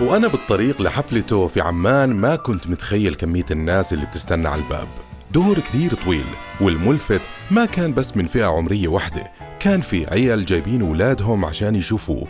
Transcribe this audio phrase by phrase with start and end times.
[0.00, 4.88] وأنا بالطريق لحفلته في عمان ما كنت متخيل كمية الناس اللي بتستنى على الباب.
[5.32, 6.24] دور كثير طويل
[6.60, 12.26] والملفت ما كان بس من فئة عمرية واحدة كان في عيال جايبين أولادهم عشان يشوفوه.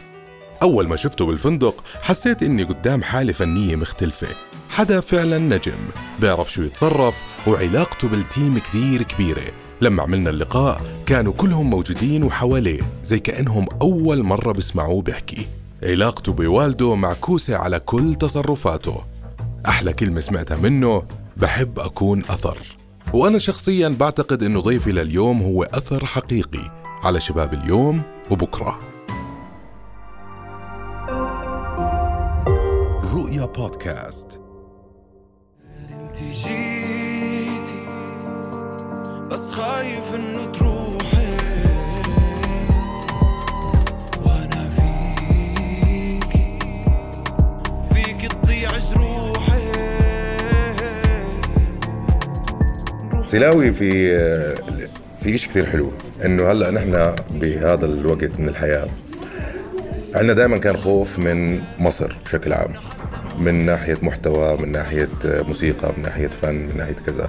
[0.62, 4.28] أول ما شفته بالفندق حسيت إني قدام حالة فنية مختلفة.
[4.70, 5.78] حدا فعلا نجم
[6.20, 7.14] بيعرف شو يتصرف
[7.46, 9.52] وعلاقته بالتيم كثير كبيرة.
[9.80, 15.59] لما عملنا اللقاء كانوا كلهم موجودين وحواليه زي كأنهم أول مرة بيسمعوه بيحكي.
[15.82, 19.04] علاقته بوالده معكوسة على كل تصرفاته.
[19.68, 21.02] أحلى كلمة سمعتها منه
[21.36, 22.58] بحب أكون أثر.
[23.12, 26.70] وأنا شخصيا بعتقد أنه ضيفي لليوم هو أثر حقيقي
[27.02, 28.78] على شباب اليوم وبكرة.
[33.14, 34.40] رؤيا بودكاست.
[35.90, 37.86] أنت جيتي؟
[39.30, 40.99] بس خايف إنه تروحي.
[53.26, 54.18] سلاوي في
[55.22, 55.90] في شيء كثير حلو
[56.24, 58.88] إنه هلأ نحن بهذا الوقت من الحياة
[60.14, 62.72] عندنا دائما كان خوف من مصر بشكل عام
[63.38, 67.28] من ناحية محتوى من ناحية موسيقى من ناحية فن من ناحية كذا.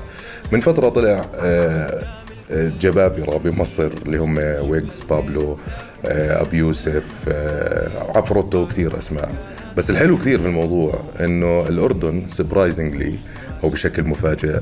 [0.52, 2.04] من فترة طلع آه،
[2.52, 4.38] آه، جبابره بمصر اللي هم
[4.70, 5.58] ويجز بابلو
[6.06, 9.32] آه، أبو يوسف آه، عفروتو كثير أسماء.
[9.78, 13.16] بس الحلو كثير في الموضوع إنه الأردن surprisingly
[13.64, 14.60] أو بشكل مفاجئ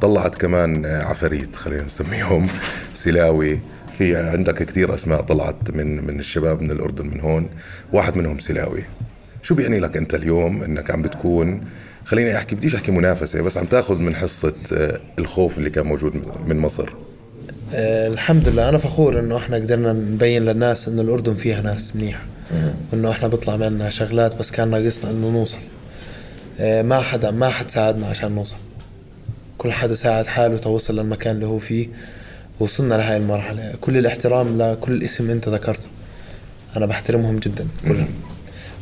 [0.00, 2.48] طلعت كمان عفاريت خلينا نسميهم
[2.94, 3.60] سلاوي
[3.98, 7.48] في عندك كثير أسماء طلعت من من الشباب من الأردن من هون.
[7.92, 8.82] واحد منهم سلاوي
[9.42, 11.60] شو بيعني لك أنت اليوم إنك عم بتكون؟
[12.04, 16.22] خليني أحكي بديش أحكي منافسة بس عم تاخذ من حصة آه، الخوف اللي كان موجود
[16.46, 16.88] من مصر.
[17.74, 22.22] آه، الحمد لله أنا فخور إنه إحنا قدرنا نبين للناس إنه الأردن فيها ناس منيح
[22.92, 25.58] وانه إحنا بيطلع معنا شغلات بس كان ناقصنا إنه نوصل.
[26.60, 28.56] آه، ما حدا ما حد ساعدنا عشان نوصل.
[29.58, 31.88] كل حدا ساعد حاله توصل للمكان اللي هو فيه.
[32.60, 33.74] وصلنا لهاي المرحلة.
[33.80, 35.88] كل الاحترام لكل اسم أنت ذكرته.
[36.76, 38.08] أنا بحترمهم جدا كلهم.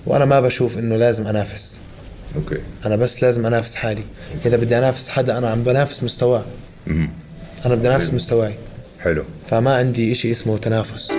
[0.06, 1.80] وأنا ما بشوف إنه لازم أنافس.
[2.36, 2.58] أوكي.
[2.86, 4.02] أنا بس لازم أنافس حالي.
[4.46, 6.44] إذا بدي أنافس حدا أنا عم بنافس مستواه.
[7.66, 8.54] أنا بدي أنافس مستواي.
[9.00, 9.24] حلو.
[9.50, 11.12] فما عندي إشي اسمه تنافس.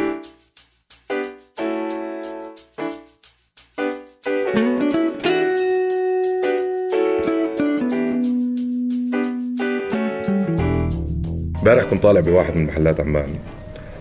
[11.61, 13.29] امبارح كنت طالع بواحد من محلات عمان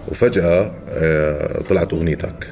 [0.08, 2.46] وفجأة آه، طلعت أغنيتك.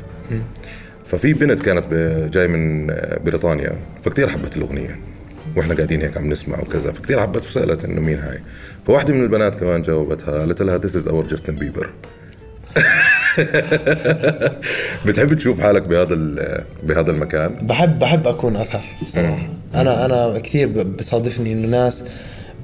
[1.04, 1.94] ففي بنت كانت
[2.32, 3.72] جاي من آه، بريطانيا
[4.04, 4.98] فكتير حبت الأغنية
[5.56, 8.38] وإحنا قاعدين هيك عم نسمع وكذا فكتير حبت وسألت إنه مين هاي.
[8.86, 11.86] فواحدة من البنات كمان جاوبتها قالت لها this is our Justin Bieber.
[15.06, 16.14] بتحب تشوف حالك بهذا
[16.82, 22.04] بهذا المكان؟ بحب بحب أكون أثر صراحة أنا أنا كثير بصادفني إنه ناس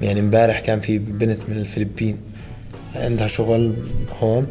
[0.02, 2.16] يعني امبارح كان في بنت من الفلبين
[2.94, 3.74] عندها شغل
[4.20, 4.46] هون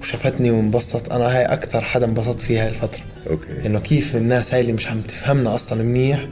[0.00, 1.08] وشافتني وانبسطت.
[1.12, 3.00] أنا هاي أكثر حدا انبسطت فيها هاي الفترة.
[3.30, 3.66] Okay.
[3.66, 6.26] إنه كيف الناس هاي اللي مش عم تفهمنا أصلا منيح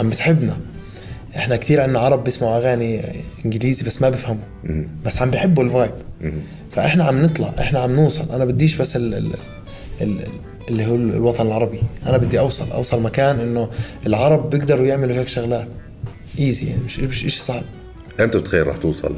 [0.00, 0.56] عم بتحبنا.
[1.36, 3.04] إحنا كثير عنا عرب بيسمعوا أغاني
[3.44, 4.44] إنجليزي بس ما بيفهموا
[5.04, 5.92] بس عم بيحبوا ال vibe
[6.72, 8.30] فإحنا عم نطلع إحنا عم نوصل.
[8.30, 9.32] أنا بديش بس ال ال
[10.00, 10.26] ال
[10.70, 11.80] اللي هو الوطن العربي.
[12.06, 13.68] أنا بدي أوصل أوصل مكان إنه
[14.06, 15.68] العرب بيقدروا يعملوا هيك شغلات.
[16.38, 17.62] ايزي يعني مش مش شيء صعب.
[18.20, 19.16] إمتى بتخيل رح توصل؟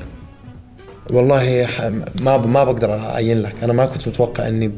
[1.11, 1.69] والله
[2.15, 3.55] ما ما بقدر أعين لك.
[3.63, 4.73] أنا ما كنت متوقع إني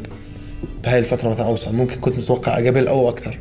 [0.85, 1.75] بهاي الفترة مثلا أوصل.
[1.75, 3.39] ممكن كنت متوقع قبل أو أكثر.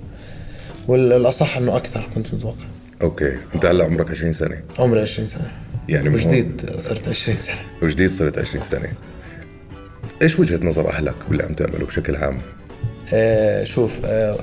[0.87, 2.65] والأصح إنه أكثر كنت متوقع.
[3.01, 3.37] أوكي.
[3.55, 4.61] أنت هلأ عمرك 20 سنة.
[4.79, 5.51] عمري 20 سنة.
[5.89, 7.61] يعني وجديد صرت 20 سنة.
[7.81, 8.91] وجديد صرت 20 سنة.
[10.21, 12.37] إيش وجهة نظر أهلك باللي عم تعمله بشكل عام؟
[13.13, 14.37] آه شوف آه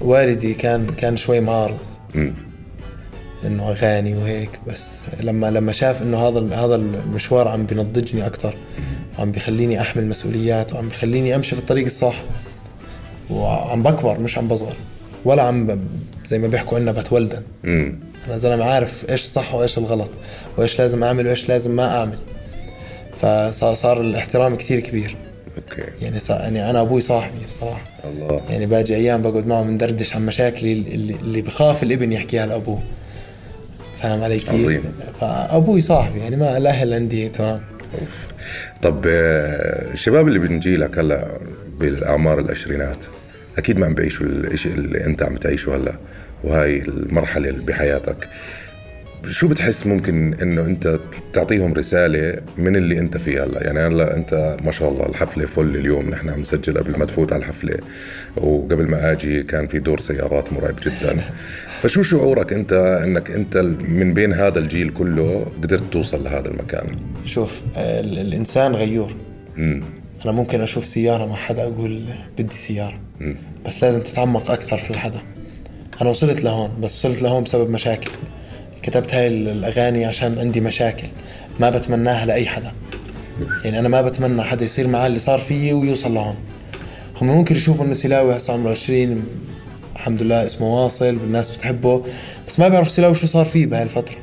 [0.00, 1.78] والدي كان كان شوي معارض
[3.46, 8.54] إنه اغاني وهيك بس لما لما شاف إنه هذا هذا المشوار عم بينضجني أكثر
[9.18, 12.22] وعم بيخليني أحمل مسؤوليات وعم بيخليني أمشي في الطريق الصح
[13.30, 14.74] وعم بكبر مش عم بصغر
[15.24, 15.78] ولا عم ب...
[16.26, 17.42] زي ما بيحكوا عنا بتولدن.
[18.28, 20.10] أنا زلمة عارف إيش الصح وإيش الغلط
[20.56, 22.18] وإيش لازم أعمل وإيش لازم ما أعمل.
[23.16, 25.16] فصار صار الاحترام كثير كبير.
[25.56, 25.82] أوكي.
[26.02, 27.82] يعني صار يعني أنا أبوي صاحبي بصراحة.
[28.04, 28.40] الله.
[28.50, 32.82] يعني باجي أيام بقعد معه بندردش عن مشاكلي اللي, اللي بخاف الإبن يحكيها لأبوه.
[34.04, 34.82] فاهم علي كيف؟ عظيم.
[35.20, 37.60] فأبوي صاحبي يعني ما الاهل عندي تمام؟
[38.82, 41.38] طب آه، الشباب اللي بنجي لك هلا
[41.80, 43.04] بالأعمار العشرينات
[43.58, 45.94] أكيد ما عم بيعيشوا الشيء اللي أنت عم تعيشه هلا
[46.44, 48.28] وهاي المرحلة اللي بحياتك.
[49.30, 51.00] شو بتحس ممكن إنه أنت
[51.32, 55.76] تعطيهم رسالة من اللي أنت فيه هلا؟ يعني هلا أنت ما شاء الله الحفلة فل
[55.76, 57.78] اليوم نحن عم نسجل قبل ما تفوت على الحفلة
[58.36, 61.24] وقبل ما آجي كان في دور سيارات مرعب جدا.
[61.84, 62.72] فشو شعورك انت
[63.04, 63.56] انك انت
[63.88, 69.14] من بين هذا الجيل كله قدرت توصل لهذا المكان؟ شوف ال- الإنسان غيور.
[69.58, 69.82] امم
[70.24, 72.02] أنا ممكن أشوف سيارة مع حدا أقول
[72.38, 72.94] بدي سيارة.
[73.66, 75.18] بس لازم تتعمق أكثر في الحدا.
[76.00, 78.10] أنا وصلت لهون بس وصلت لهون بسبب مشاكل.
[78.82, 81.06] كتبت هاي ال- الأغاني عشان عندي مشاكل.
[81.60, 82.72] ما بتمناها لأي حدا.
[83.64, 86.36] يعني أنا ما بتمنى حدا يصير معاه اللي صار فيي ويوصل لهون.
[87.20, 89.24] هم ممكن يشوفوا إنه سلاوي هسه عمره 20
[89.96, 92.04] الحمد لله اسمه واصل والناس بتحبه
[92.48, 94.16] بس ما بيعرف سلاوي شو صار فيه بهاي الفترة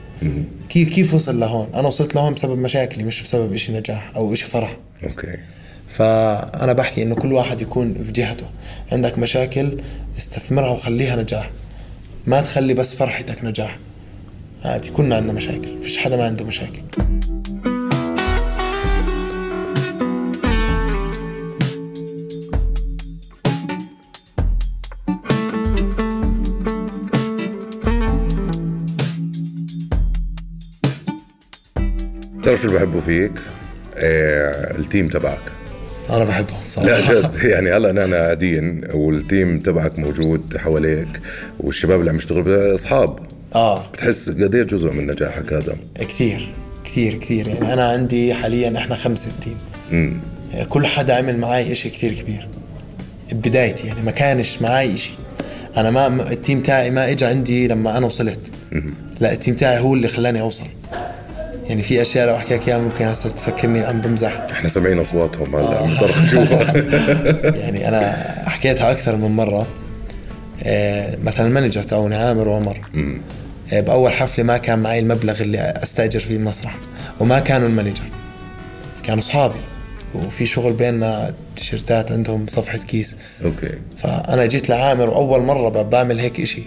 [0.69, 4.45] كيف كيف وصل لهون؟ أنا وصلت لهون بسبب مشاكلي مش بسبب إشي نجاح أو إشي
[4.45, 4.77] فرح.
[5.03, 5.38] أوكي.
[5.89, 8.45] فأنا بحكي إنه كل واحد يكون في جهته.
[8.91, 9.77] عندك مشاكل
[10.18, 11.50] استثمرها وخليها نجاح.
[12.27, 13.77] ما تخلي بس فرحتك نجاح.
[14.65, 16.81] عادي كلنا عندنا مشاكل فيش حدا ما عنده مشاكل.
[32.51, 33.31] بتعرف شو بحبه فيك؟
[33.98, 35.42] آه التيم تبعك.
[36.09, 36.88] أنا بحبهم صراحة.
[36.89, 37.44] لا جد.
[37.53, 41.07] يعني هلا نحن قاعدين وال team تبعك موجود حواليك
[41.59, 43.19] والشباب اللي عم يشتغلوا أصحاب.
[43.56, 43.88] آه.
[43.94, 46.50] بتحس قد إيه جزء من نجاحك هذا؟ كثير
[46.86, 47.48] كثير كثير.
[47.48, 49.57] يعني أنا عندي حاليا إحنا خمسة team
[49.92, 50.13] امم
[50.69, 52.47] كل حدا عمل معي إشي كثير كبير.
[53.31, 55.12] بدايتي يعني ما كانش معي إشي.
[55.77, 58.39] أنا ما ما- ال team تاعي ما اجى عندي لما أنا وصلت.
[59.19, 60.63] لا ال team تاعي هو اللي خلاني أوصل.
[61.71, 64.31] يعني في أشياء لو احكي لك إياها ممكن هسه تفكرني عم بمزح.
[64.51, 66.44] إحنا سامعين اصواتهم هلا من طرف جوا
[67.57, 68.13] يعني أنا
[68.50, 69.68] حكيتها أكثر من مرة.
[70.63, 72.77] آه، مثلا ال manager تاعوني عامر وعمر.
[73.73, 76.77] آه، بأول حفلة ما كان معي المبلغ اللي أستأجر فيه المسرح
[77.19, 78.04] وما كانوا ال manager.
[79.03, 79.59] كانوا أصحابي
[80.15, 83.15] وفي شغل بيننا تيشيرتات عندهم صفحة كيس.
[83.44, 83.72] Okay.
[83.97, 86.63] فأنا جيت لعامر وأول مرة بعمل هيك إشي.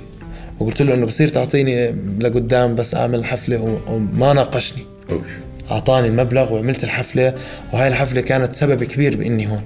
[0.60, 1.90] وقلت له إنه بصير تعطيني
[2.20, 4.93] لقدام بس أعمل حفلة وما ناقشني.
[5.10, 5.22] أوف.
[5.70, 7.34] أعطاني المبلغ وعملت الحفلة
[7.72, 9.62] وهاي الحفلة كانت سبب كبير بإني هون.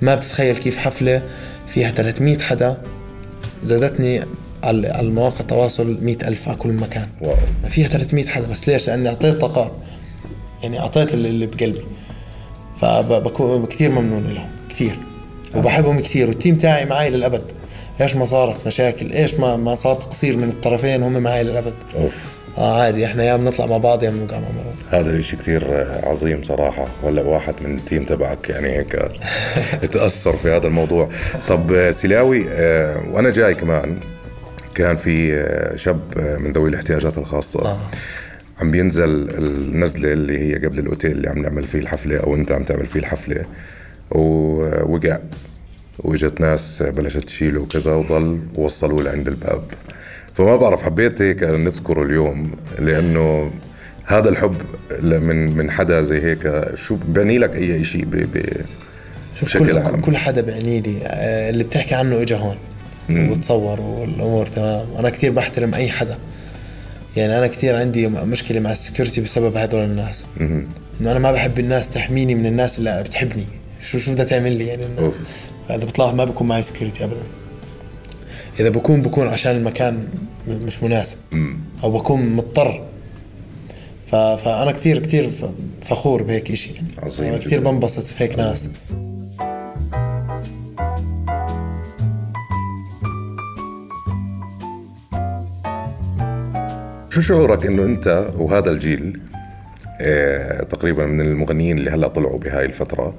[0.00, 1.22] ما بتتخيل كيف حفلة
[1.68, 2.76] فيها 300 حدا
[3.62, 4.24] زادتني
[4.62, 7.06] على المواقع التواصل 100 ألف على كل مكان.
[7.20, 7.34] واو.
[7.62, 9.72] ما فيها 300 حدا بس ليش؟ لأني أعطيت طاقات.
[10.62, 11.82] يعني أعطيت اللي بقلبي.
[12.80, 14.96] فبكون كثير ممنون لهم كثير.
[15.54, 16.28] وبحبهم كثير.
[16.28, 17.42] وال team تاعي معي للأبد.
[18.00, 21.74] إيش ما صارت مشاكل؟ إيش ما ما صار تقصير من الطرفين هم معي للأبد.
[21.96, 22.14] أوف.
[22.60, 25.00] آه عادي إحنا يا بنطلع مع بعض يا بنوقع مع بعض.
[25.02, 28.92] هذا الاشي كثير عظيم صراحة ولا واحد من ال team تبعك يعني هيك
[29.92, 31.08] تأثر في هذا الموضوع.
[31.48, 34.00] طب سلاوي آه، وأنا جاي كمان
[34.74, 37.60] كان في آه، شاب آه، من ذوي الاحتياجات الخاصة.
[37.60, 37.78] آه.
[38.60, 42.64] عم بينزل النزلة اللي هي قبل الأوتيل اللي عم نعمل فيه الحفلة أو أنت عم
[42.64, 43.44] تعمل فيه الحفلة.
[44.10, 45.18] ووقع
[45.98, 49.62] وإجت ناس بلشت تشيله وكذا وضل ووصلوه لعند الباب.
[50.40, 53.50] فما بعرف حبيت هيك نذكره اليوم لأنه
[54.04, 54.56] هذا الحب
[55.02, 56.64] من من حدا زي هيك.
[56.74, 58.46] شو بعني لك أي شيء ب ب
[59.34, 60.00] شوف بشكل كل, عام.
[60.00, 60.96] كل حدا بعني لي.
[61.02, 62.56] آه، اللي بتحكي عنه اجى هون
[63.10, 64.86] وتصور والأمور تمام.
[64.98, 66.18] أنا كثير بحترم أي حدا.
[67.16, 70.26] يعني أنا كثير عندي مشكلة مع السكيورتي بسبب هدول الناس.
[70.40, 70.66] إنه
[71.00, 73.46] أنا ما بحب الناس تحميني من الناس اللي بتحبني.
[73.82, 75.18] شو شو بدها تعمل لي؟ يعني أوف.
[75.70, 77.22] هذا بطلع ما بكون معي سكيورتي ابدا.
[78.60, 80.08] إذا بكون بكون عشان المكان
[80.48, 81.16] مش مناسب.
[81.82, 82.82] أو بكون مضطر.
[84.06, 84.14] ف...
[84.14, 85.30] فانا كثير كثير
[85.82, 86.88] فخور بهيك شيء يعني.
[87.02, 87.60] عظيم كثير.
[87.60, 88.70] بنبسط في هيك ناس.
[97.10, 99.20] شو شعورك إنه أنت وهذا الجيل
[100.00, 103.14] آه، تقريبا من المغنيين اللي هلأ طلعوا بهاي الفترة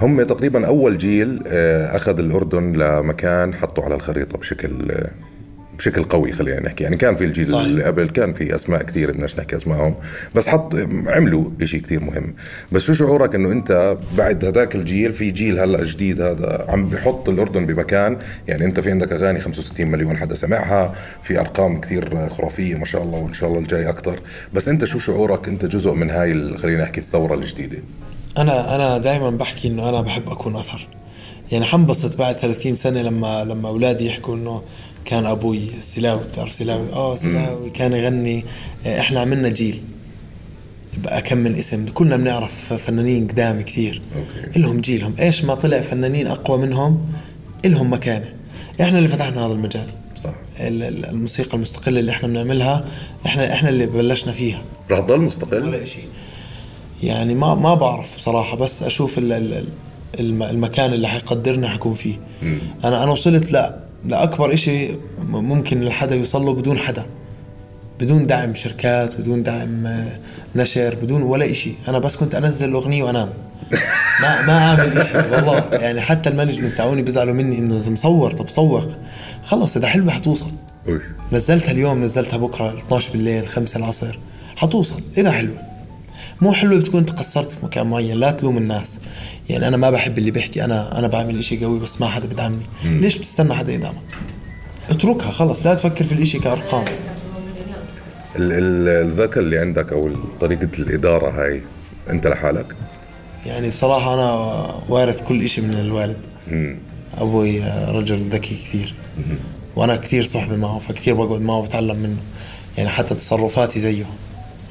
[0.00, 5.10] هم تقريبا أول جيل آه، أخذ الأردن لمكان حطه على الخريطة بشكل آه،
[5.78, 6.84] بشكل قوي خلينا نحكي.
[6.84, 7.64] يعني كان في الجيل صحيح.
[7.64, 9.94] اللي قبل كان في أسماء كثير بدناش نحكي أسمائهم
[10.34, 10.74] بس حط
[11.06, 12.34] عملوا شيء كثير مهم.
[12.72, 17.28] بس شو شعورك إنه أنت بعد هذاك الجيل في جيل هلأ جديد هذا عم بحط
[17.28, 22.74] الأردن بمكان؟ يعني أنت في عندك أغاني 65 مليون حدا سمعها في أرقام كثير خرافية
[22.74, 24.20] ما شاء الله وإن شاء الله الجاي أكثر.
[24.54, 27.78] بس أنت شو شعورك؟ أنت جزء من هاي خلينا نحكي الثورة الجديدة.
[28.38, 30.86] أنا أنا دائما بحكي إنه أنا بحب أكون أثر.
[31.52, 34.62] يعني حنبسط بعد 30 سنة لما لما أولادي يحكوا إنه
[35.04, 38.44] كان أبوي سلاوي بتعرف سلاوي؟ آه سلاوي كان يغني.
[38.86, 39.80] إحنا عملنا جيل.
[41.04, 41.86] بقى كم من اسم.
[41.94, 44.02] كلنا بنعرف فنانين قدام كثير.
[44.16, 44.58] Okay.
[44.58, 47.06] إلهم جيلهم إيش ما طلع فنانين أقوى منهم؟
[47.64, 48.32] إلهم مكانة.
[48.80, 49.86] إحنا اللي فتحنا هذا المجال.
[50.24, 50.30] صح.
[50.60, 52.84] ال- ال- الموسيقى المستقلة اللي إحنا بنعملها
[53.26, 54.62] إحنا إحنا اللي بلشنا فيها.
[54.90, 56.04] رح تضل مستقل ولا شيء
[57.02, 59.64] يعني ما ما بعرف بصراحة بس أشوف ال ال
[60.20, 62.14] الم- المكان اللي حيقدرني حكون فيه.
[62.84, 63.74] أنا أنا وصلت لا
[64.04, 64.96] لاكبر إشي م-
[65.28, 67.06] ممكن لحدا يوصل له بدون حدا
[68.00, 70.18] بدون دعم شركات بدون دعم آه،
[70.56, 71.72] نشر بدون ولا إشي.
[71.88, 73.28] أنا بس كنت أنزل اغنيه وأنام.
[74.22, 75.64] ما ما أعمل إشي والله.
[75.72, 78.88] يعني حتى المانجمنت تاعوني بيزعلوا مني إنه إذا مصور طب سوق
[79.42, 80.46] خلص إذا حلوة حتوصل.
[81.32, 84.18] نزلتها اليوم نزلتها بكرة 12 بالليل 5 العصر
[84.56, 85.58] حتوصل إذا حلوة.
[86.40, 89.00] مو حلوة بتكون انت قصرت في مكان معين لا تلوم الناس.
[89.48, 92.62] يعني أنا ما بحب اللي بيحكي أنا أنا بعمل إشي قوي بس ما حدا بدعمني.
[92.84, 93.96] ليش بتستنى حدا يدعمك؟
[94.90, 96.84] اتركها خلص لا تفكر في الإشي كأرقام.
[98.36, 101.62] ال- ال- الذكاء اللي عندك أو طريقة الإدارة هاي
[102.10, 102.76] أنت لحالك؟
[103.46, 104.32] يعني بصراحة أنا
[104.88, 106.16] وارث كل إشي من الوالد.
[107.18, 108.94] أبوي رجل ذكي كثير.
[109.76, 112.16] وأنا كثير صحبه معه فكثير بقعد معه وبتعلم منه.
[112.78, 114.04] يعني حتى تصرفاتي زيه.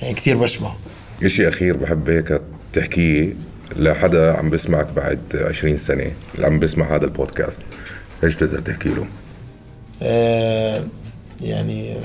[0.01, 0.71] يعني كثير بشبه
[1.23, 2.41] إشي أخير بحب هيك
[2.73, 3.33] تحكيه
[3.75, 7.61] لحدا عم بسمعك بعد 20 سنة اللي عم بسمع هذا البودكاست
[8.23, 9.07] إيش بتقدر تحكي له؟
[10.01, 10.83] آه
[11.41, 11.95] يعني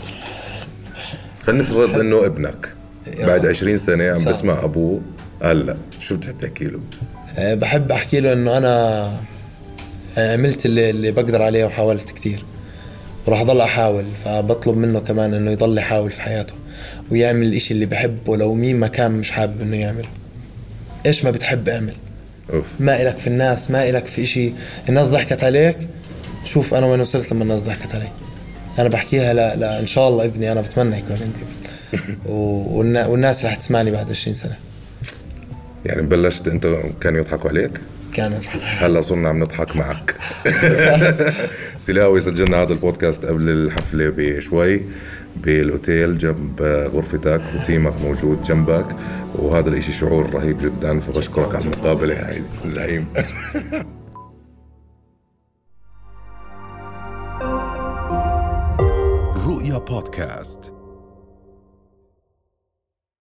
[1.46, 2.74] خلينا نفرض إنه ابنك
[3.18, 4.28] بعد 20 سنة عم صح.
[4.28, 5.00] بسمع أبوه
[5.42, 6.80] هلا شو بتحب تحكي له؟
[7.38, 9.04] آه، بحب أحكي له إنه أنا
[10.18, 12.44] آه، عملت اللي, اللي بقدر عليه وحاولت كثير
[13.26, 16.54] وراح اضل أحاول فبطلب منه كمان إنه يضل يحاول في حياته
[17.10, 20.08] ويعمل الإشي اللي بحبه لو مين ما كان مش حابب إنه يعمله.
[21.06, 21.94] إيش ما بتحب اعمل.
[22.52, 22.66] أوف.
[22.80, 24.52] ما إلك في الناس ما إلك في إشي.
[24.88, 25.78] الناس ضحكت عليك
[26.44, 28.08] شوف أنا وين وصلت لما الناس ضحكت علي.
[28.78, 31.32] أنا بحكيها لا, لا إن شاء الله ابني أنا بتمنى يكون عندي
[31.92, 32.12] ابن.
[33.08, 34.56] والناس رح تسمعني بعد 20 سنة.
[35.86, 37.70] يعني بلشت انت كانوا يضحكوا عليك؟
[38.12, 40.14] كان هلا صرنا عم نضحك معك.
[41.76, 44.82] سلاوي سجلنا هذا البودكاست قبل الحفلة بشوي
[45.36, 46.62] بالأوتيل جنب
[46.94, 48.86] غرفتك وتيمك موجود جنبك
[49.34, 53.06] وهذا الإشي شعور رهيب جدا فبشكرك على المقابلة هاي زعيم.
[59.46, 60.81] رؤيا بودكاست.